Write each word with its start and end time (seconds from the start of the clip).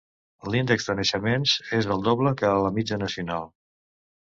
L"índex 0.45 0.87
de 0.87 0.95
naixements 0.99 1.53
és 1.81 1.91
el 1.97 2.03
doble 2.09 2.33
que 2.41 2.51
la 2.65 2.73
mitja 2.81 3.01
nacional. 3.05 3.49